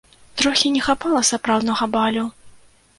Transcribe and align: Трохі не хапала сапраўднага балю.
Трохі 0.41 0.71
не 0.77 0.81
хапала 0.87 1.23
сапраўднага 1.31 1.85
балю. 1.95 2.29